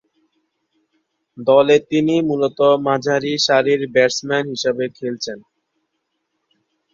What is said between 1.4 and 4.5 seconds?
দলে তিনি মূলতঃ মাঝারিসারির ব্যাটসম্যান